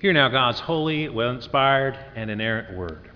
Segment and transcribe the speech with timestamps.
[0.00, 3.10] Hear now God's holy, well inspired, and inerrant word.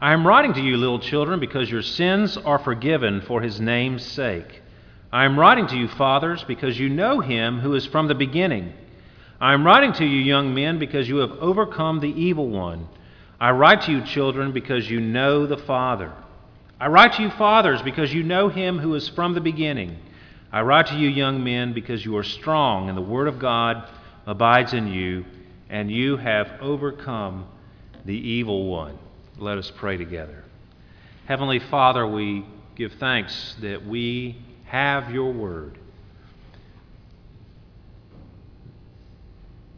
[0.00, 4.02] I am writing to you, little children, because your sins are forgiven for his name's
[4.02, 4.62] sake.
[5.12, 8.72] I am writing to you, fathers, because you know him who is from the beginning.
[9.42, 12.88] I am writing to you, young men, because you have overcome the evil one.
[13.38, 16.14] I write to you, children, because you know the Father.
[16.80, 19.98] I write to you, fathers, because you know him who is from the beginning.
[20.50, 23.86] I write to you, young men, because you are strong in the word of God
[24.26, 25.24] abides in you,
[25.70, 27.46] and you have overcome
[28.04, 28.98] the evil one.
[29.38, 30.44] Let us pray together.
[31.26, 35.78] Heavenly Father, we give thanks that we have your word.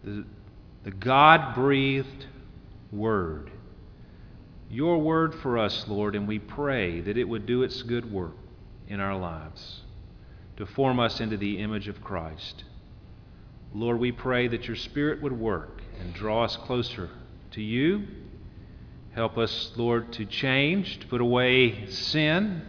[0.05, 0.25] The,
[0.99, 2.27] God breathed
[2.93, 3.51] word.
[4.71, 8.37] Your word for us, Lord, and we pray that it would do its good work
[8.89, 9.83] in our lives
[10.57, 12.65] to form us into the image of Christ.
[13.75, 17.11] Lord, we pray that your Spirit would work and draw us closer
[17.53, 18.07] to you.
[19.15, 22.63] Help us, Lord, to change, to put away sin,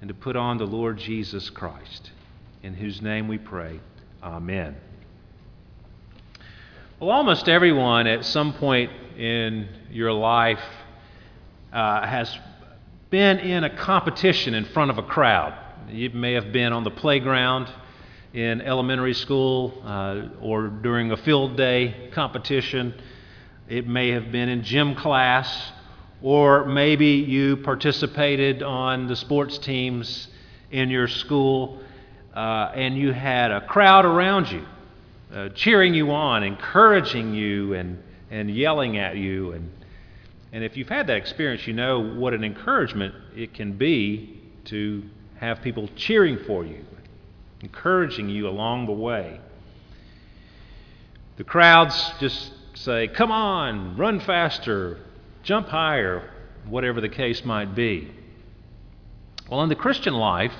[0.00, 2.10] and to put on the Lord Jesus Christ,
[2.62, 3.80] in whose name we pray.
[4.22, 4.76] Amen.
[6.98, 10.62] Well, almost everyone at some point in your life
[11.72, 12.38] uh, has
[13.08, 15.54] been in a competition in front of a crowd.
[15.88, 17.68] You may have been on the playground
[18.32, 22.94] in elementary school uh, or during a field day competition.
[23.68, 25.72] It may have been in gym class,
[26.22, 30.28] or maybe you participated on the sports teams
[30.70, 31.80] in your school
[32.34, 34.64] uh, and you had a crowd around you
[35.32, 39.52] uh, cheering you on, encouraging you, and, and yelling at you.
[39.52, 39.70] And,
[40.52, 45.02] and if you've had that experience, you know what an encouragement it can be to
[45.36, 46.84] have people cheering for you
[47.62, 49.40] encouraging you along the way.
[51.36, 54.98] The crowds just say, Come on, run faster,
[55.42, 56.30] jump higher,
[56.68, 58.10] whatever the case might be.
[59.48, 60.52] Well, in the Christian life,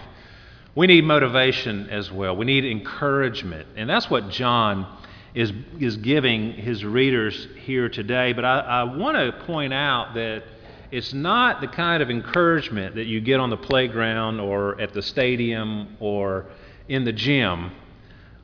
[0.74, 2.36] we need motivation as well.
[2.36, 3.68] We need encouragement.
[3.76, 4.98] And that's what John
[5.34, 8.32] is, is giving his readers here today.
[8.32, 10.44] But I, I want to point out that
[10.90, 15.02] it's not the kind of encouragement that you get on the playground or at the
[15.02, 16.46] stadium or
[16.90, 17.70] in the gym,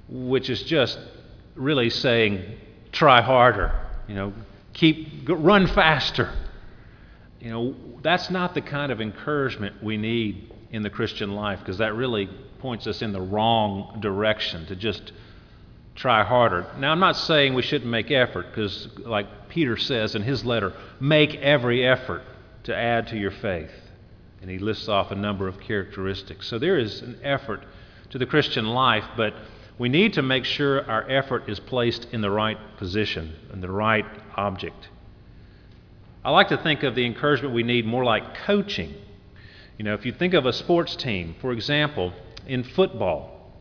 [0.09, 1.01] which is just
[1.57, 2.45] really saying,
[2.93, 3.73] try harder,
[4.07, 4.33] you know,
[4.73, 6.33] keep, run faster.
[7.41, 11.79] You know, that's not the kind of encouragement we need in the Christian life because
[11.79, 12.29] that really
[12.61, 15.11] points us in the wrong direction to just
[15.97, 16.69] try harder.
[16.79, 20.73] Now, I'm not saying we shouldn't make effort because, like Peter says in his letter,
[21.01, 22.23] make every effort
[22.63, 23.73] to add to your faith.
[24.41, 26.47] And he lists off a number of characteristics.
[26.47, 27.65] So there is an effort
[28.11, 29.35] to the Christian life, but
[29.79, 33.71] we need to make sure our effort is placed in the right position, and the
[33.71, 34.07] right
[34.37, 34.89] object.
[36.25, 38.95] I like to think of the encouragement we need more like coaching.
[39.79, 42.13] You know, if you think of a sports team, for example,
[42.47, 43.53] in football,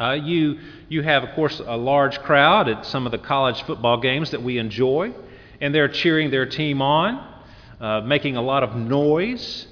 [0.00, 0.58] uh, you,
[0.88, 4.42] you have, of course, a large crowd at some of the college football games that
[4.42, 5.12] we enjoy,
[5.60, 7.42] and they're cheering their team on,
[7.80, 9.66] uh, making a lot of noise,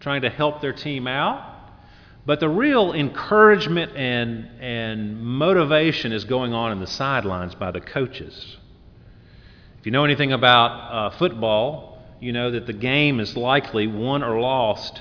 [0.00, 1.47] trying to help their team out.
[2.28, 7.80] But the real encouragement and, and motivation is going on in the sidelines by the
[7.80, 8.58] coaches.
[9.80, 14.22] If you know anything about uh, football, you know that the game is likely won
[14.22, 15.00] or lost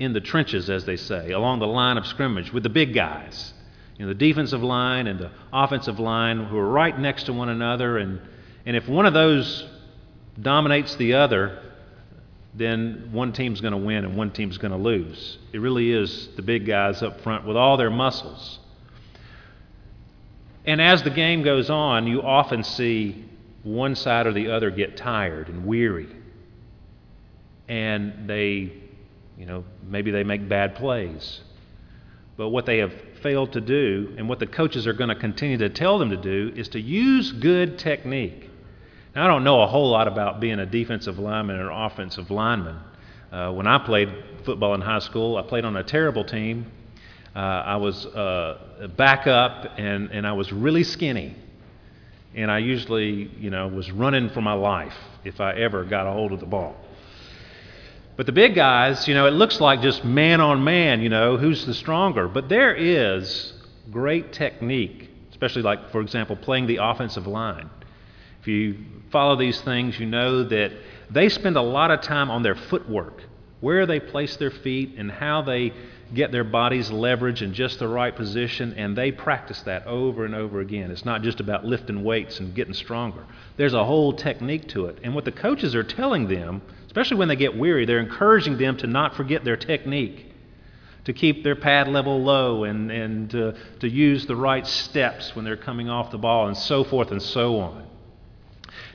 [0.00, 3.54] in the trenches, as they say, along the line of scrimmage with the big guys.
[3.96, 7.50] You know, the defensive line and the offensive line who are right next to one
[7.50, 7.98] another.
[7.98, 8.20] And,
[8.66, 9.64] and if one of those
[10.42, 11.73] dominates the other,
[12.56, 15.38] then one team's going to win and one team's going to lose.
[15.52, 18.60] It really is the big guys up front with all their muscles.
[20.64, 23.24] And as the game goes on, you often see
[23.64, 26.08] one side or the other get tired and weary.
[27.68, 28.72] And they,
[29.36, 31.40] you know, maybe they make bad plays.
[32.36, 32.92] But what they have
[33.22, 36.16] failed to do, and what the coaches are going to continue to tell them to
[36.16, 38.50] do, is to use good technique.
[39.14, 42.76] Now, I don't know a whole lot about being a defensive lineman or offensive lineman.
[43.30, 44.12] Uh, when I played
[44.44, 46.70] football in high school, I played on a terrible team.
[47.34, 51.36] uh, I was uh, back up and, and I was really skinny.
[52.34, 54.94] And I usually, you know, was running for my life
[55.24, 56.74] if I ever got a hold of the ball.
[58.16, 61.36] But the big guys, you know, it looks like just man on man, you know,
[61.36, 62.28] who's the stronger.
[62.28, 63.52] But there is
[63.90, 67.70] great technique, especially like, for example, playing the offensive line.
[68.44, 68.76] If you
[69.10, 70.70] follow these things, you know that
[71.10, 73.22] they spend a lot of time on their footwork,
[73.60, 75.72] where they place their feet and how they
[76.12, 80.34] get their bodies leverage in just the right position, and they practice that over and
[80.34, 80.90] over again.
[80.90, 83.24] It's not just about lifting weights and getting stronger.
[83.56, 84.98] There's a whole technique to it.
[85.02, 86.60] And what the coaches are telling them
[86.94, 90.32] especially when they get weary, they're encouraging them to not forget their technique,
[91.02, 95.56] to keep their pad level low, and, and to use the right steps when they're
[95.56, 97.84] coming off the ball, and so forth and so on.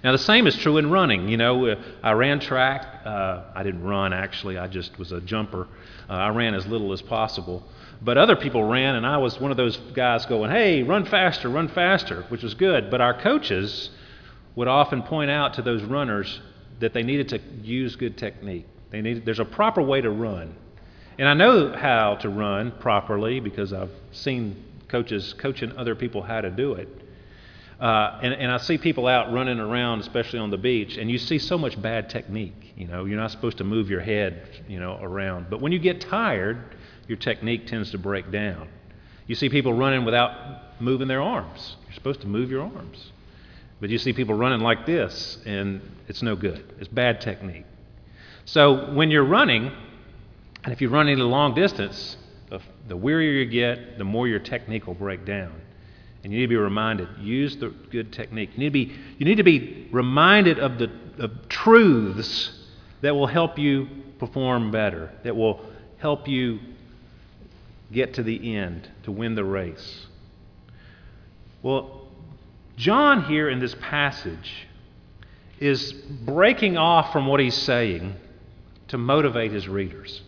[0.04, 1.28] Now, the same is true in running.
[1.28, 3.01] You know, uh, I ran track.
[3.06, 5.68] Uh, I didn't run, actually, I just was a jumper.
[6.10, 7.63] Uh, I ran as little as possible.
[8.01, 11.50] But other people ran, and I was one of those guys going, hey, run faster,
[11.50, 12.90] run faster, which was good.
[12.90, 13.90] But our coaches
[14.56, 16.42] would often point out to those runners
[16.80, 18.66] that they needed to use good technique.
[18.90, 20.56] They needed, there's a proper way to run.
[21.18, 26.40] And I know how to run properly because I've seen coaches coaching other people how
[26.40, 26.88] to do it.
[27.79, 31.17] Uh, and, and I see people out running around, especially on the beach, and you
[31.17, 32.73] see so much bad technique.
[32.75, 35.49] You know, you're not supposed to move your head, you know, around.
[35.49, 36.75] But when you get tired,
[37.07, 38.67] your technique tends to break down.
[39.27, 41.77] You see people running without moving their arms.
[41.85, 43.11] You're supposed to move your arms.
[43.79, 46.73] But you see people running like this, and it's no good.
[46.79, 47.65] It's bad technique.
[48.43, 49.71] So when you're running,
[50.63, 52.17] and if you're running a long distance,
[52.49, 55.53] the, the wearier you get, the more your technique will break down.
[56.24, 58.51] And you need to be reminded, use the good technique.
[58.54, 62.51] You need to be, you need to be reminded of the of truths
[63.01, 63.88] that will help you
[64.18, 65.66] perform better, that will
[65.98, 66.60] help you
[67.92, 70.07] get to the end, to win the race.
[71.62, 72.07] Well,
[72.77, 74.68] John, here in this passage,
[75.60, 78.15] is breaking off from what he's saying
[78.88, 80.22] to motivate his readers.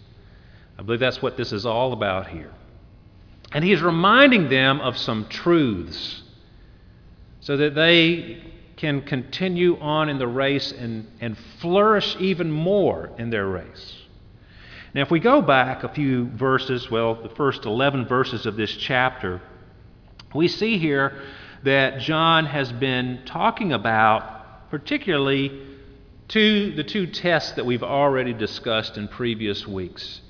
[0.77, 2.51] I believe that's what this is all about here.
[3.53, 6.23] And he's reminding them of some truths
[7.41, 8.41] so that they
[8.77, 13.95] can continue on in the race and, and flourish even more in their race.
[14.93, 18.75] Now, if we go back a few verses, well, the first 11 verses of this
[18.75, 19.41] chapter,
[20.33, 21.21] we see here
[21.63, 25.61] that John has been talking about, particularly
[26.29, 30.21] to the two tests that we've already discussed in previous weeks.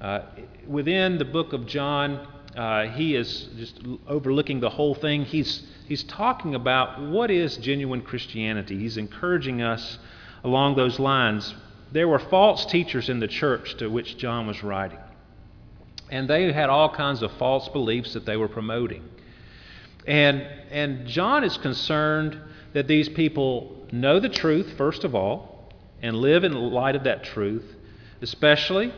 [0.00, 0.22] Uh,
[0.66, 2.26] within the book of John,
[2.56, 5.24] uh, he is just overlooking the whole thing.
[5.24, 8.78] He's, he's talking about what is genuine Christianity.
[8.78, 9.98] He's encouraging us
[10.44, 11.54] along those lines.
[11.92, 14.98] There were false teachers in the church to which John was writing,
[16.10, 19.08] and they had all kinds of false beliefs that they were promoting.
[20.06, 22.38] And, and John is concerned
[22.72, 25.70] that these people know the truth, first of all,
[26.00, 27.64] and live in light of that truth,
[28.20, 28.92] especially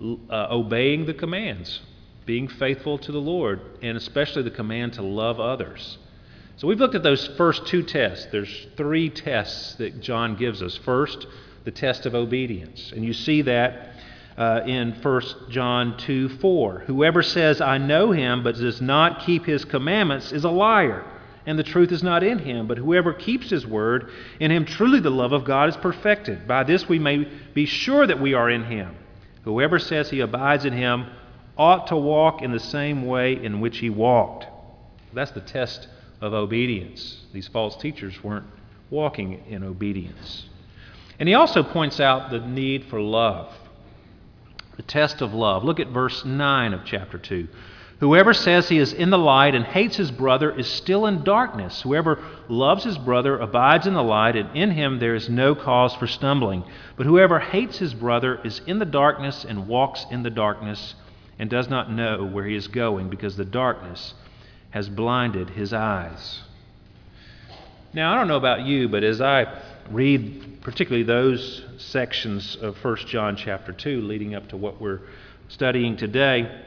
[0.00, 1.80] uh, obeying the commands,
[2.28, 5.96] being faithful to the Lord, and especially the command to love others.
[6.58, 8.26] So we've looked at those first two tests.
[8.30, 10.76] There's three tests that John gives us.
[10.76, 11.26] First,
[11.64, 12.92] the test of obedience.
[12.92, 13.94] And you see that
[14.36, 16.80] uh, in 1 John 2 4.
[16.80, 21.06] Whoever says, I know him, but does not keep his commandments, is a liar,
[21.46, 22.66] and the truth is not in him.
[22.66, 26.46] But whoever keeps his word, in him truly the love of God is perfected.
[26.46, 28.96] By this we may be sure that we are in him.
[29.44, 31.06] Whoever says he abides in him
[31.58, 34.46] ought to walk in the same way in which he walked.
[35.12, 35.88] That's the test
[36.20, 37.24] of obedience.
[37.32, 38.46] These false teachers weren't
[38.90, 40.48] walking in obedience.
[41.18, 43.52] And he also points out the need for love
[44.78, 45.64] the test of love.
[45.64, 47.48] Look at verse 9 of chapter 2.
[47.98, 51.82] Whoever says he is in the light and hates his brother is still in darkness.
[51.82, 55.96] Whoever loves his brother abides in the light, and in him there is no cause
[55.96, 56.62] for stumbling.
[56.96, 60.94] But whoever hates his brother is in the darkness and walks in the darkness
[61.38, 64.14] and does not know where he is going because the darkness
[64.70, 66.42] has blinded his eyes.
[67.92, 72.96] Now, I don't know about you, but as I read particularly those sections of 1
[73.06, 75.00] John chapter 2 leading up to what we're
[75.48, 76.62] studying today.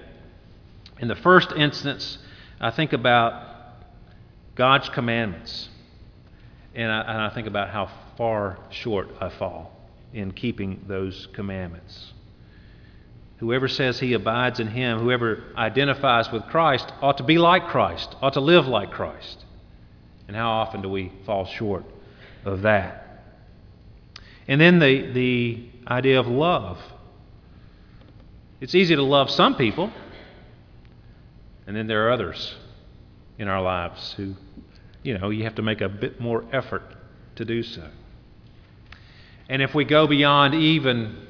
[1.00, 2.18] In the first instance,
[2.60, 3.44] I think about
[4.56, 5.70] God's commandments,
[6.74, 9.72] and I, and I think about how far short I fall
[10.13, 12.13] in keeping those commandments.
[13.41, 18.15] Whoever says he abides in him, whoever identifies with Christ, ought to be like Christ,
[18.21, 19.43] ought to live like Christ.
[20.27, 21.83] And how often do we fall short
[22.45, 23.24] of that?
[24.48, 26.77] And then the, the idea of love.
[28.60, 29.91] It's easy to love some people,
[31.65, 32.55] And then there are others
[33.38, 34.36] in our lives who,
[35.03, 36.83] you know, you have to make a bit more effort
[37.38, 37.88] to do so.
[39.50, 41.25] And if we go beyond even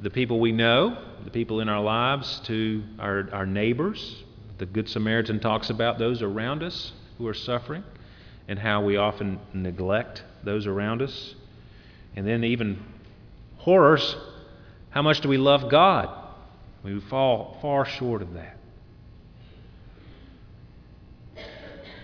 [0.00, 4.22] the people we know, the people in our lives, to our, our neighbors,
[4.58, 7.84] the Good Samaritan talks about those around us who are suffering
[8.48, 11.34] and how we often neglect those around us.
[12.16, 12.82] And then, even
[13.58, 14.16] horrors,
[14.90, 16.08] how much do we love God?
[16.82, 18.58] We fall far short of that.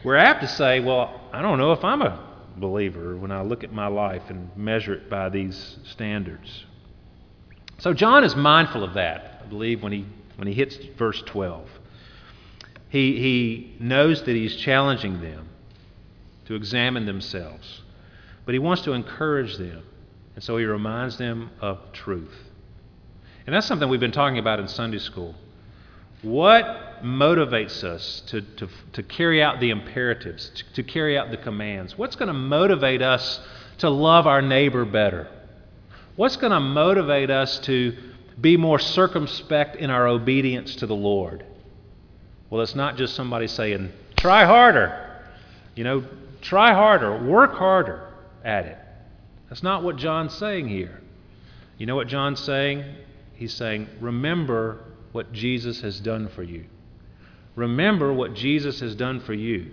[0.04, 2.24] We're apt to say, well, I don't know if I'm a
[2.56, 6.64] believer when I look at my life and measure it by these standards.
[7.78, 10.04] So John is mindful of that, I believe, when he,
[10.36, 11.68] when he hits verse 12.
[12.88, 15.48] He, he knows that he's challenging them
[16.46, 17.82] to examine themselves,
[18.44, 19.84] but he wants to encourage them.
[20.34, 22.34] And so he reminds them of truth.
[23.46, 25.34] And that's something we've been talking about in Sunday school.
[26.22, 31.36] What motivates us to, to, to carry out the imperatives, to, to carry out the
[31.36, 31.96] commands?
[31.96, 33.40] What's going to motivate us
[33.78, 35.28] to love our neighbor better?
[36.18, 37.96] What's going to motivate us to
[38.40, 41.46] be more circumspect in our obedience to the Lord?
[42.50, 45.22] Well, it's not just somebody saying, try harder.
[45.76, 46.04] You know,
[46.40, 48.12] try harder, work harder
[48.44, 48.76] at it.
[49.48, 51.00] That's not what John's saying here.
[51.76, 52.82] You know what John's saying?
[53.34, 56.64] He's saying, remember what Jesus has done for you.
[57.54, 59.70] Remember what Jesus has done for you,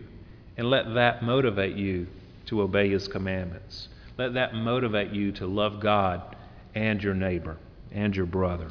[0.58, 2.06] and let that motivate you
[2.46, 3.88] to obey his commandments.
[4.20, 6.35] Let that motivate you to love God
[6.76, 7.58] and your neighbor
[7.92, 8.70] and your brother.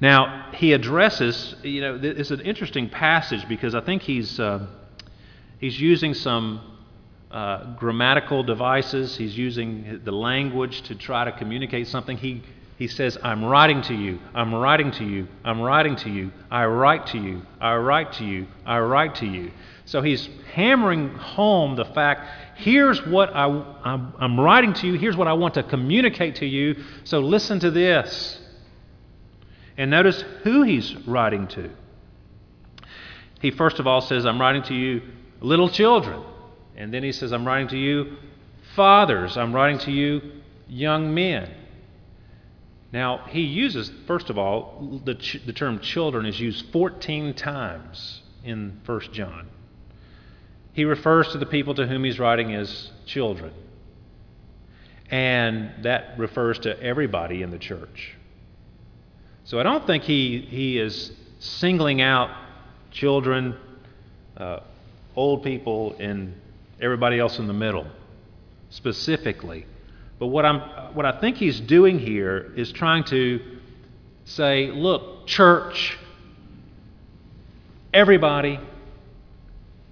[0.00, 4.66] Now, he addresses, you know, it's an interesting passage because I think he's, uh,
[5.58, 6.60] he's using some
[7.30, 12.16] uh, grammatical devices, he's using the language to try to communicate something.
[12.16, 12.42] He,
[12.82, 16.66] he says, I'm writing to you, I'm writing to you, I'm writing to you, I
[16.66, 19.52] write to you, I write to you, I write to you.
[19.84, 25.16] So he's hammering home the fact here's what I, I'm, I'm writing to you, here's
[25.16, 28.40] what I want to communicate to you, so listen to this.
[29.76, 31.70] And notice who he's writing to.
[33.40, 35.02] He first of all says, I'm writing to you,
[35.40, 36.20] little children.
[36.76, 38.16] And then he says, I'm writing to you,
[38.74, 39.36] fathers.
[39.36, 40.32] I'm writing to you,
[40.66, 41.61] young men.
[42.92, 48.22] Now, he uses, first of all, the, ch- the term children is used 14 times
[48.44, 49.48] in 1 John.
[50.74, 53.52] He refers to the people to whom he's writing as children.
[55.10, 58.14] And that refers to everybody in the church.
[59.44, 62.30] So I don't think he, he is singling out
[62.90, 63.56] children,
[64.36, 64.60] uh,
[65.16, 66.34] old people, and
[66.80, 67.86] everybody else in the middle
[68.70, 69.66] specifically.
[70.22, 70.60] But what, I'm,
[70.94, 73.40] what I think he's doing here is trying to
[74.24, 75.98] say, look, church,
[77.92, 78.60] everybody,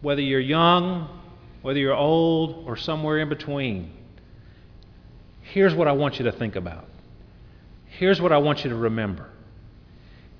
[0.03, 1.09] whether you're young,
[1.63, 3.91] whether you're old, or somewhere in between,
[5.41, 6.85] here's what I want you to think about.
[7.87, 9.29] Here's what I want you to remember.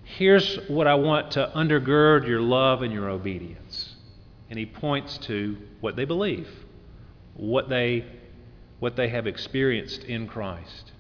[0.05, 3.97] Here's what I want to undergird your love and your obedience.
[4.51, 6.49] And he points to what they believe,
[7.35, 8.05] what they,
[8.81, 10.93] what they have experienced in Christ.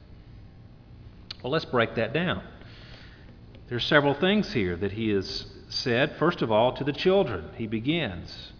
[1.42, 2.42] Well, let's break that down.
[3.68, 6.16] There are several things here that he has said.
[6.18, 8.52] First of all, to the children, he begins.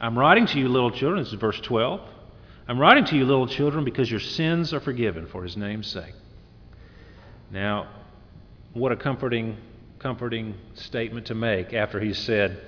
[0.00, 2.00] I'm writing to you, little children, this is verse 12.
[2.66, 6.14] I'm writing to you, little children, because your sins are forgiven for his name's sake.
[7.50, 7.88] Now,
[8.72, 9.56] what a comforting,
[9.98, 12.60] comforting statement to make after he said,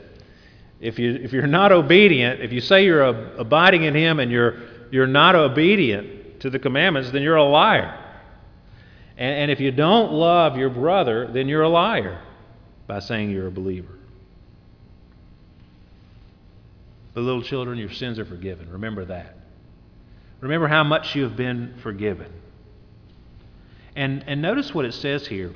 [0.80, 3.02] if, you, if you're not obedient, if you say you're
[3.38, 4.60] abiding in him and you're,
[4.92, 7.98] you're not obedient to the commandments, then you're a liar.
[9.16, 12.20] And, and if you don't love your brother, then you're a liar
[12.86, 13.98] by saying you're a believer.
[17.14, 18.70] But little children, your sins are forgiven.
[18.70, 19.38] Remember that.
[20.42, 22.30] Remember how much you have been forgiven.
[23.96, 25.54] And, and notice what it says here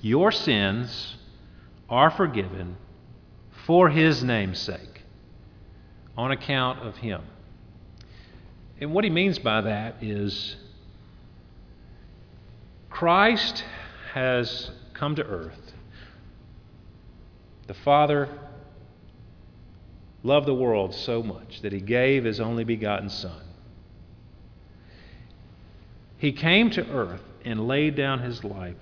[0.00, 1.16] your sins
[1.90, 2.76] are forgiven
[3.66, 5.02] for his name's sake,
[6.16, 7.22] on account of him.
[8.80, 10.56] And what he means by that is
[12.90, 13.64] Christ
[14.12, 15.72] has come to earth.
[17.66, 18.28] The Father
[20.22, 23.42] loved the world so much that he gave his only begotten Son.
[26.16, 28.76] He came to earth and laid down his life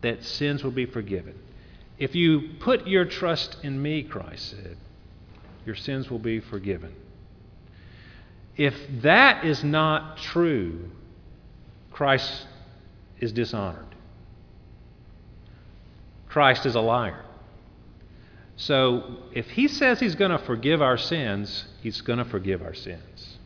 [0.00, 1.34] that sins will be forgiven.
[1.98, 4.76] If you put your trust in me, Christ said,
[5.64, 6.94] your sins will be forgiven.
[8.56, 10.90] If that is not true,
[11.90, 12.46] Christ
[13.20, 13.86] is dishonored.
[16.28, 17.24] Christ is a liar.
[18.56, 22.74] So if He says He's going to forgive our sins, He's going to forgive our
[22.74, 23.38] sins.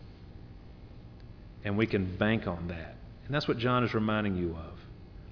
[1.64, 2.96] And we can bank on that.
[3.26, 4.78] And that's what John is reminding you of.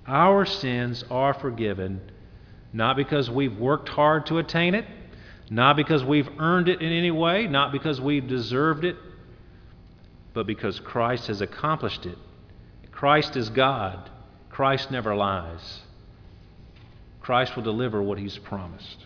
[0.06, 2.00] Our sins are forgiven
[2.72, 4.84] not because we've worked hard to attain it,
[5.50, 8.96] not because we've earned it in any way, not because we've deserved it,
[10.38, 12.16] but because Christ has accomplished it.
[12.92, 14.08] Christ is God.
[14.50, 15.80] Christ never lies.
[17.20, 19.04] Christ will deliver what he's promised.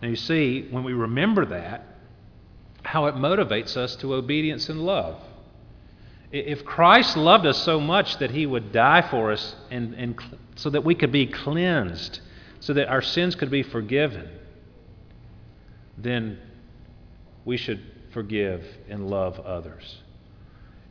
[0.00, 1.84] Now, you see, when we remember that,
[2.84, 5.20] how it motivates us to obedience and love.
[6.30, 10.70] If Christ loved us so much that he would die for us and, and so
[10.70, 12.20] that we could be cleansed,
[12.60, 14.28] so that our sins could be forgiven,
[15.96, 16.38] then
[17.44, 17.80] we should
[18.10, 19.98] forgive and love others.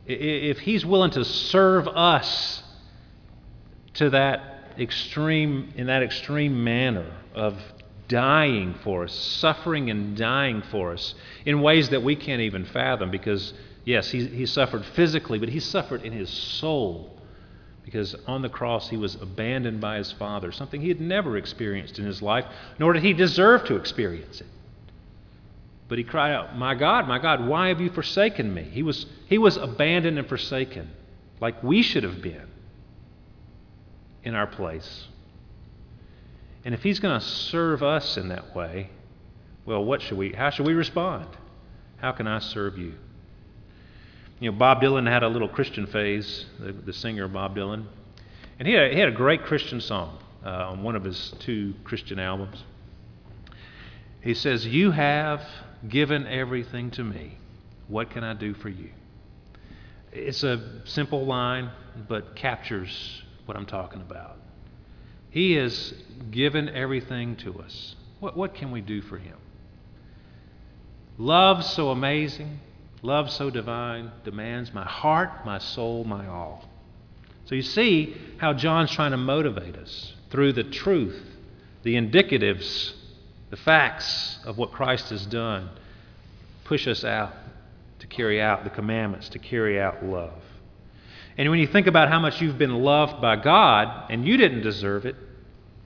[0.06, 2.62] If he's willing to serve us
[3.94, 7.56] to that extreme, in that extreme manner of
[8.08, 13.10] dying for us, suffering and dying for us in ways that we can't even fathom
[13.10, 13.52] because,
[13.84, 17.14] yes, he, he suffered physically, but he suffered in his soul
[17.84, 21.98] because on the cross he was abandoned by his Father, something he had never experienced
[21.98, 22.44] in his life,
[22.78, 24.46] nor did he deserve to experience it.
[25.88, 28.62] But he cried out, My God, my God, why have you forsaken me?
[28.62, 30.90] He was, he was abandoned and forsaken,
[31.40, 32.46] like we should have been
[34.22, 35.08] in our place.
[36.64, 38.90] And if he's going to serve us in that way,
[39.64, 41.26] well, what should we, how should we respond?
[41.96, 42.94] How can I serve you?
[44.40, 47.86] You know, Bob Dylan had a little Christian phase, the, the singer Bob Dylan.
[48.58, 51.74] And he had, he had a great Christian song uh, on one of his two
[51.84, 52.62] Christian albums.
[54.20, 55.42] He says, You have
[55.86, 57.38] given everything to me.
[57.88, 58.90] What can I do for you?
[60.12, 61.70] It's a simple line,
[62.08, 64.36] but captures what I'm talking about.
[65.30, 65.94] He has
[66.30, 67.94] given everything to us.
[68.20, 69.36] What, what can we do for Him?
[71.18, 72.60] Love so amazing,
[73.02, 76.68] love so divine, demands my heart, my soul, my all.
[77.46, 81.20] So you see how John's trying to motivate us through the truth,
[81.82, 82.92] the indicatives,
[83.50, 85.70] the facts of what Christ has done,
[86.64, 87.32] push us out
[88.00, 90.42] to carry out the commandments, to carry out love.
[91.36, 94.62] And when you think about how much you've been loved by God and you didn't
[94.62, 95.16] deserve it,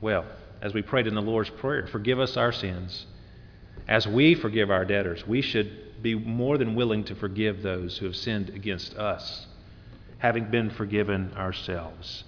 [0.01, 0.25] well,
[0.61, 3.07] as we prayed in the Lord's Prayer, forgive us our sins.
[3.87, 8.07] As we forgive our debtors, we should be more than willing to forgive those who
[8.07, 9.47] have sinned against us,
[10.19, 12.25] having been forgiven ourselves.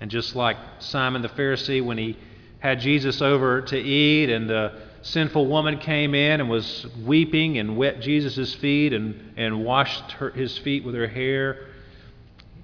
[0.00, 2.16] And just like Simon the Pharisee, when he
[2.58, 7.76] had Jesus over to eat, and the sinful woman came in and was weeping and
[7.76, 11.68] wet Jesus' feet and, and washed her, his feet with her hair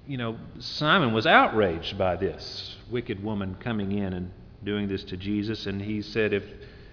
[0.07, 4.31] you know, Simon was outraged by this wicked woman coming in and
[4.63, 5.65] doing this to Jesus.
[5.65, 6.43] And he said if,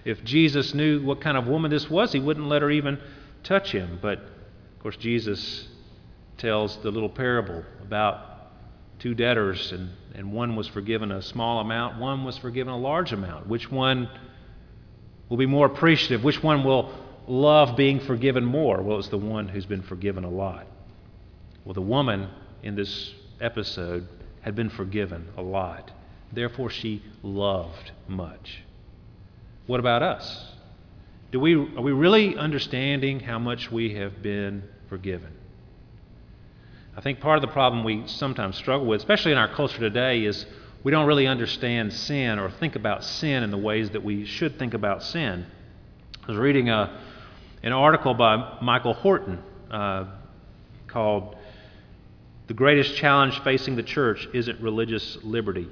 [0.04, 2.98] if Jesus knew what kind of woman this was, he wouldn't let her even
[3.42, 3.98] touch him.
[4.00, 5.68] But, of course, Jesus
[6.38, 8.32] tells the little parable about
[9.02, 13.12] two debtors, and, and one was forgiven a small amount, one was forgiven a large
[13.12, 13.48] amount.
[13.48, 14.08] Which one
[15.28, 16.22] will be more appreciative?
[16.22, 16.94] Which one will
[17.26, 18.80] love being forgiven more?
[18.80, 20.68] Well, it's the one who's been forgiven a lot.
[21.64, 22.28] Well, the woman
[22.62, 24.06] in this episode
[24.42, 25.90] had been forgiven a lot.
[26.32, 28.62] Therefore, she loved much.
[29.66, 30.52] What about us?
[31.32, 35.32] Do we, are we really understanding how much we have been forgiven?
[36.94, 40.24] I think part of the problem we sometimes struggle with, especially in our culture today,
[40.24, 40.44] is
[40.85, 44.59] we don't really understand sin or think about sin in the ways that we should
[44.59, 45.46] think about sin.
[46.22, 47.00] I was reading a,
[47.62, 49.38] an article by Michael Horton
[49.70, 50.05] uh,
[50.87, 51.37] called
[52.48, 55.68] the greatest challenge facing the church isn't religious liberty,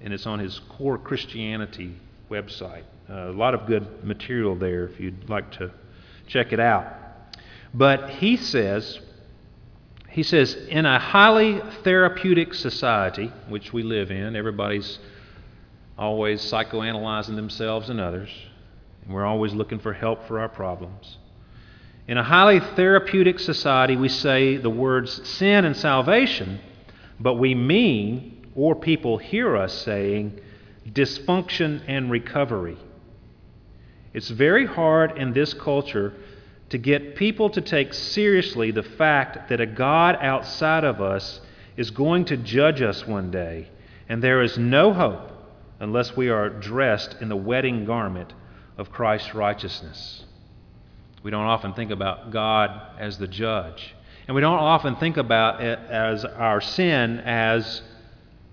[0.00, 1.94] and it's on his Core Christianity
[2.28, 2.82] website.
[3.08, 5.70] Uh, a lot of good material there if you'd like to
[6.26, 6.86] check it out.
[7.72, 8.98] But he says,
[10.14, 15.00] he says, in a highly therapeutic society, which we live in, everybody's
[15.98, 18.30] always psychoanalyzing themselves and others,
[19.04, 21.18] and we're always looking for help for our problems.
[22.06, 26.60] In a highly therapeutic society, we say the words sin and salvation,
[27.18, 30.38] but we mean, or people hear us saying,
[30.88, 32.76] dysfunction and recovery.
[34.12, 36.14] It's very hard in this culture
[36.70, 41.40] to get people to take seriously the fact that a God outside of us
[41.76, 43.68] is going to judge us one day,
[44.08, 45.30] and there is no hope
[45.80, 48.32] unless we are dressed in the wedding garment
[48.78, 50.24] of Christ's righteousness.
[51.22, 53.94] We don't often think about God as the judge.
[54.26, 57.82] And we don't often think about it as our sin as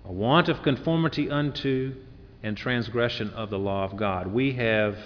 [0.06, 1.95] a want of conformity unto
[2.43, 4.28] and transgression of the law of God.
[4.28, 4.97] We have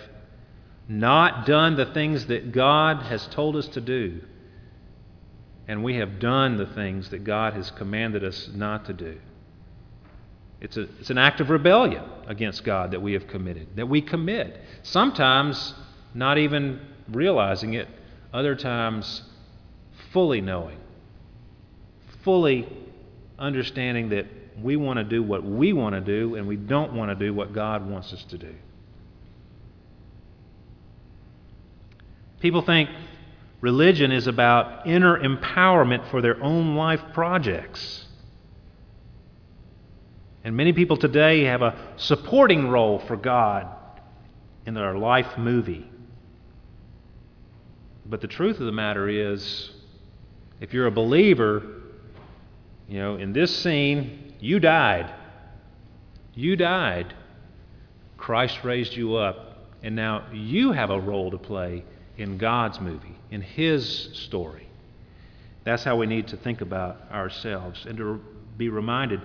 [0.87, 4.21] not done the things that God has told us to do,
[5.67, 9.17] and we have done the things that God has commanded us not to do.
[10.61, 14.01] It's, a, it's an act of rebellion against God that we have committed, that we
[14.01, 14.59] commit.
[14.83, 15.73] Sometimes
[16.13, 17.87] not even realizing it,
[18.33, 19.23] other times
[20.11, 20.77] fully knowing,
[22.23, 22.67] fully
[23.37, 24.27] understanding that
[24.61, 27.33] we want to do what we want to do and we don't want to do
[27.33, 28.53] what God wants us to do.
[32.45, 32.91] People think
[33.59, 38.05] religion is about inner empowerment for their own life projects.
[40.43, 43.65] And many people today have a supporting role for God
[44.67, 45.89] in their life movie.
[48.05, 49.71] But the truth of the matter is,
[50.61, 51.63] if you're a believer,
[52.87, 55.11] you know, in this scene, you died.
[56.35, 57.11] You died.
[58.17, 61.83] Christ raised you up, and now you have a role to play
[62.17, 64.67] in God's movie, in His story.
[65.63, 68.21] That's how we need to think about ourselves and to
[68.57, 69.21] be reminded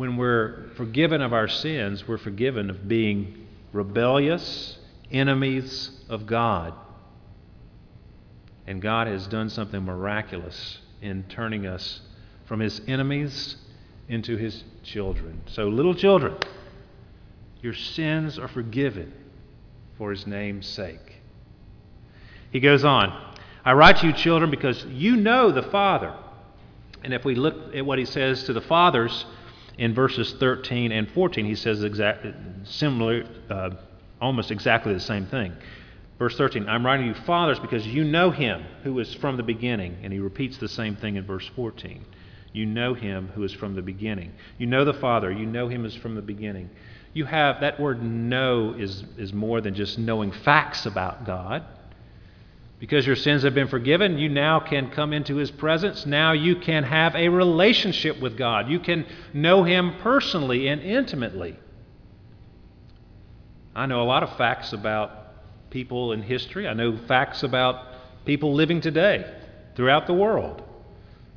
[0.00, 4.78] when we're forgiven of our sins, we're forgiven of being rebellious
[5.12, 6.72] enemies of God.
[8.66, 12.00] And God has done something miraculous in turning us
[12.46, 13.56] from His enemies
[14.08, 15.42] into His children.
[15.44, 16.34] So, little children,
[17.60, 19.12] your sins are forgiven
[19.98, 21.19] for His name's sake.
[22.50, 23.30] He goes on
[23.64, 26.14] I write to you, children, because you know the Father.
[27.04, 29.26] And if we look at what he says to the fathers
[29.78, 32.26] in verses 13 and 14, he says exact,
[32.64, 33.70] similar, uh,
[34.20, 35.52] almost exactly the same thing.
[36.18, 39.96] Verse 13, I'm writing you, fathers, because you know him who is from the beginning.
[40.02, 42.04] And he repeats the same thing in verse 14.
[42.52, 44.32] You know him who is from the beginning.
[44.58, 45.30] You know the Father.
[45.30, 46.68] You know him as from the beginning.
[47.12, 51.64] You have, that word know is, is more than just knowing facts about God.
[52.80, 56.06] Because your sins have been forgiven, you now can come into His presence.
[56.06, 58.70] Now you can have a relationship with God.
[58.70, 61.58] You can know Him personally and intimately.
[63.76, 65.10] I know a lot of facts about
[65.68, 66.66] people in history.
[66.66, 67.84] I know facts about
[68.24, 69.30] people living today
[69.76, 70.62] throughout the world.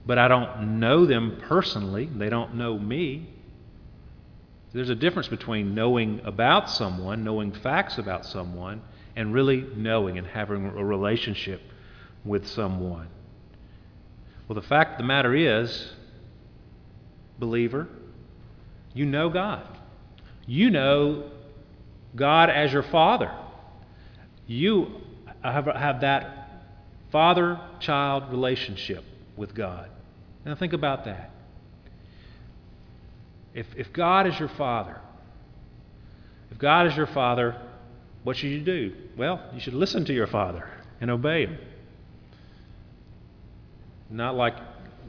[0.06, 2.06] But I don't know them personally.
[2.06, 3.30] They don't know me.
[4.74, 8.82] There's a difference between knowing about someone, knowing facts about someone,
[9.16, 11.62] and really knowing and having a relationship
[12.26, 13.08] with someone.
[14.48, 15.94] Well, the fact of the matter is,
[17.40, 17.88] believer,
[18.94, 19.68] you know God.
[20.46, 21.32] You know
[22.16, 23.34] God as your Father.
[24.46, 25.02] You
[25.42, 26.50] have, have that
[27.12, 29.04] father child relationship
[29.36, 29.90] with God.
[30.46, 31.32] Now, think about that.
[33.54, 35.00] If, if God is your Father,
[36.52, 37.56] if God is your Father,
[38.24, 38.94] what should you do?
[39.18, 40.68] Well, you should listen to your father
[41.02, 41.58] and obey him.
[44.10, 44.56] Not like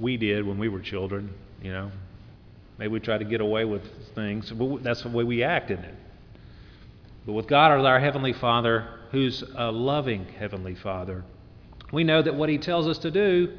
[0.00, 1.90] we did when we were children, you know.
[2.79, 3.83] Maybe we try to get away with
[4.14, 4.50] things.
[4.50, 5.94] but That's the way we act, isn't it?
[7.24, 11.24] But with God our Heavenly Father, who's a loving Heavenly Father,
[11.92, 13.57] we know that what He tells us to do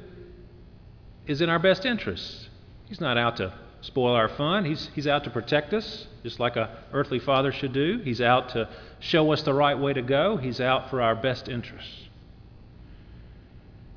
[1.26, 2.50] is in our best interests.
[2.88, 3.54] He's not out to
[3.86, 4.65] spoil our fun.
[4.65, 8.00] He's, he's out to protect us, just like a earthly father should do.
[8.04, 8.67] He's out to
[9.00, 10.38] show us the right way to go.
[10.38, 12.10] He's out for our best interests.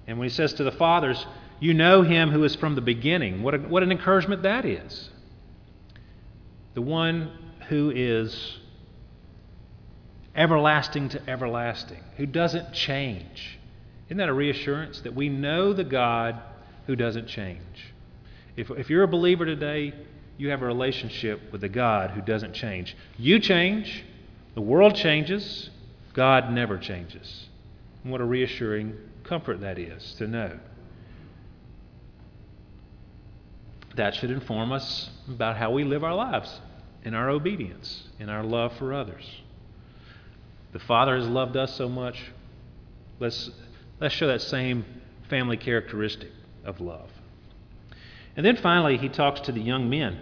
[0.06, 1.26] And when he says to the fathers,
[1.58, 5.10] You know him who is from the beginning, what, a, what an encouragement that is.
[6.74, 7.32] The one
[7.68, 8.58] who is
[10.34, 13.58] everlasting to everlasting, who doesn't change.
[14.06, 16.40] Isn't that a reassurance that we know the God
[16.86, 17.58] who doesn't change?
[18.58, 19.94] If, if you're a believer today,
[20.36, 22.96] you have a relationship with a God who doesn't change.
[23.16, 24.04] You change,
[24.56, 25.70] the world changes,
[26.12, 27.48] God never changes.
[28.02, 30.58] And what a reassuring comfort that is to know.
[33.94, 36.60] That should inform us about how we live our lives
[37.04, 39.24] in our obedience, in our love for others.
[40.72, 42.20] The Father has loved us so much.
[43.20, 43.50] Let's,
[44.00, 44.84] let's show that same
[45.30, 46.32] family characteristic
[46.64, 47.08] of love.
[48.38, 50.16] And then finally, he talks to the young men.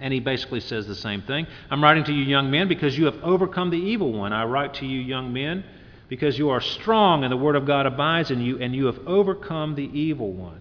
[0.00, 1.46] And he basically says the same thing.
[1.70, 4.32] I'm writing to you, young men, because you have overcome the evil one.
[4.32, 5.62] I write to you, young men,
[6.08, 8.98] because you are strong and the word of God abides in you, and you have
[9.06, 10.58] overcome the evil one.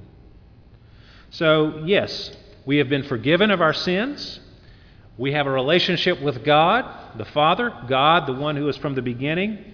[1.32, 2.32] So, yes,
[2.68, 4.40] we have been forgiven of our sins.
[5.18, 9.02] We have a relationship with God, the Father, God, the one who is from the
[9.02, 9.74] beginning,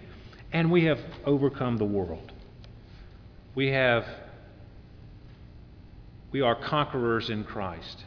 [0.53, 2.31] and we have overcome the world.
[3.53, 4.05] We have
[6.31, 8.05] we are conquerors in Christ.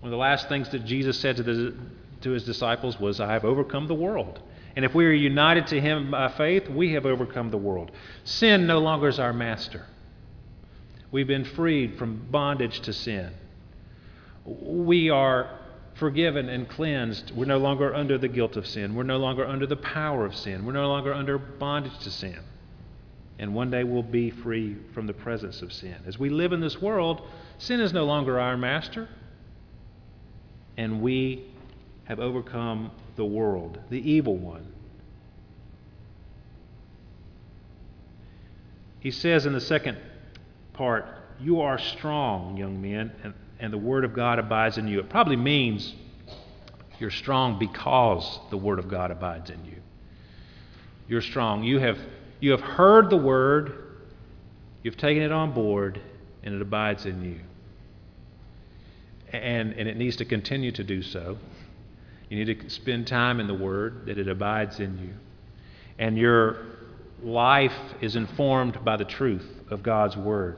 [0.00, 1.74] One of the last things that Jesus said to the
[2.22, 4.40] to his disciples was, I have overcome the world.
[4.76, 7.90] And if we are united to him by faith, we have overcome the world.
[8.24, 9.84] Sin no longer is our master.
[11.10, 13.32] We've been freed from bondage to sin.
[14.44, 15.58] We are
[15.94, 17.32] forgiven and cleansed.
[17.34, 18.94] We're no longer under the guilt of sin.
[18.94, 20.64] We're no longer under the power of sin.
[20.64, 22.38] We're no longer under bondage to sin.
[23.40, 25.96] And one day we'll be free from the presence of sin.
[26.06, 27.26] As we live in this world,
[27.56, 29.08] sin is no longer our master.
[30.76, 31.46] And we
[32.04, 34.70] have overcome the world, the evil one.
[39.00, 39.96] He says in the second
[40.74, 41.06] part,
[41.40, 45.00] You are strong, young men, and, and the Word of God abides in you.
[45.00, 45.94] It probably means
[46.98, 49.76] you're strong because the Word of God abides in you.
[51.08, 51.64] You're strong.
[51.64, 51.98] You have,
[52.40, 53.72] you have heard the Word,
[54.82, 56.00] you've taken it on board,
[56.42, 57.40] and it abides in you.
[59.32, 61.38] And, and it needs to continue to do so.
[62.28, 65.14] You need to spend time in the Word, that it abides in you.
[65.98, 66.66] And your
[67.22, 70.56] life is informed by the truth of God's Word.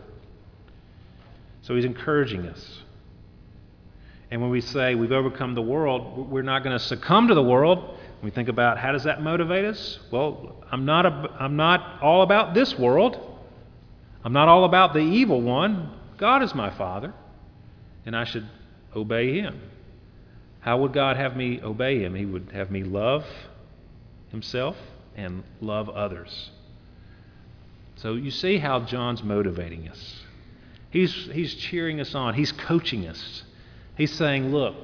[1.62, 2.82] So he's encouraging us.
[4.30, 7.42] And when we say we've overcome the world, we're not going to succumb to the
[7.42, 7.98] world.
[8.22, 9.98] We think about how does that motivate us?
[10.10, 13.18] Well, I'm not, a, I'm not all about this world.
[14.24, 15.92] I'm not all about the evil one.
[16.18, 17.12] God is my Father,
[18.06, 18.46] and I should
[18.94, 19.60] obey Him.
[20.60, 22.14] How would God have me obey Him?
[22.14, 23.26] He would have me love
[24.30, 24.76] Himself
[25.16, 26.50] and love others.
[27.96, 30.22] So you see how John's motivating us.
[30.90, 33.42] He's, he's cheering us on, he's coaching us.
[33.96, 34.76] He's saying, Look,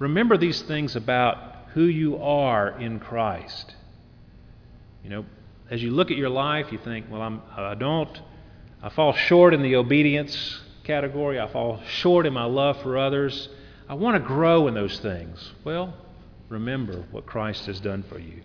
[0.00, 3.74] remember these things about who you are in Christ.
[5.04, 5.26] You know,
[5.70, 8.18] as you look at your life, you think, Well, I'm, I don't,
[8.82, 13.50] I fall short in the obedience category, I fall short in my love for others.
[13.90, 15.52] I want to grow in those things.
[15.64, 15.92] Well,
[16.48, 18.40] remember what Christ has done for you.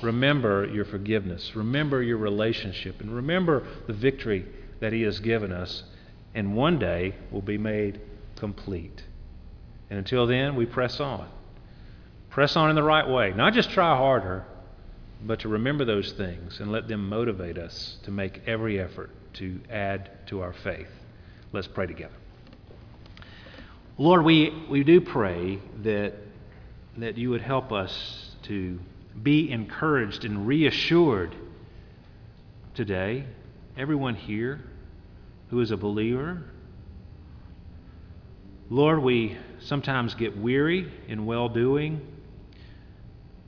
[0.00, 1.56] Remember your forgiveness.
[1.56, 3.00] Remember your relationship.
[3.00, 4.46] And remember the victory
[4.78, 5.82] that He has given us,
[6.36, 8.00] and one day will be made
[8.36, 9.02] complete.
[9.90, 11.28] And until then, we press on.
[12.40, 13.34] Press on in the right way.
[13.36, 14.46] Not just try harder,
[15.22, 19.60] but to remember those things and let them motivate us to make every effort to
[19.68, 20.88] add to our faith.
[21.52, 22.14] Let's pray together.
[23.98, 26.14] Lord, we, we do pray that,
[26.96, 28.80] that you would help us to
[29.22, 31.36] be encouraged and reassured
[32.72, 33.26] today,
[33.76, 34.64] everyone here
[35.50, 36.42] who is a believer.
[38.70, 42.00] Lord, we sometimes get weary in well doing.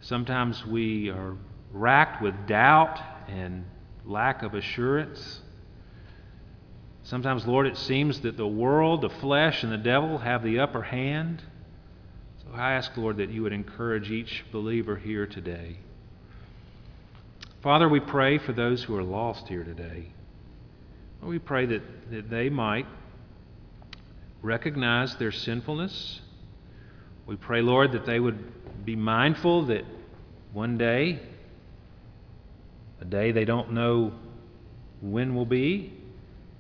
[0.02, 1.36] Sometimes we are
[1.72, 3.64] racked with doubt and
[4.04, 5.40] lack of assurance.
[7.04, 10.82] Sometimes, Lord, it seems that the world, the flesh, and the devil have the upper
[10.82, 11.40] hand.
[12.42, 15.78] So I ask, Lord, that you would encourage each believer here today.
[17.62, 20.08] Father, we pray for those who are lost here today.
[21.22, 22.86] We pray that, that they might
[24.42, 26.20] recognize their sinfulness.
[27.26, 29.84] We pray, Lord, that they would be mindful that
[30.52, 31.20] one day,
[33.00, 34.12] a day they don't know
[35.00, 35.92] when will be,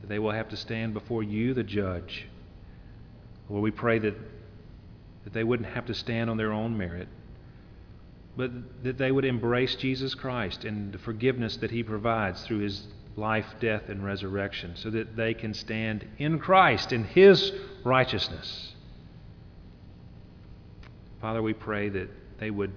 [0.00, 2.26] that they will have to stand before you, the judge.
[3.48, 4.14] Lord, we pray that,
[5.24, 7.08] that they wouldn't have to stand on their own merit,
[8.36, 8.50] but
[8.82, 13.46] that they would embrace Jesus Christ and the forgiveness that He provides through His life,
[13.60, 17.52] death, and resurrection, so that they can stand in Christ, in His
[17.84, 18.71] righteousness.
[21.22, 22.72] Father, we pray that they would,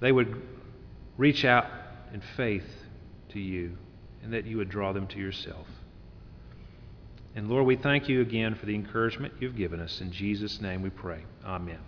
[0.00, 0.42] they would
[1.16, 1.66] reach out
[2.12, 2.66] in faith
[3.30, 3.78] to you
[4.22, 5.68] and that you would draw them to yourself.
[7.36, 10.00] And Lord, we thank you again for the encouragement you've given us.
[10.00, 11.22] In Jesus' name we pray.
[11.44, 11.78] Amen.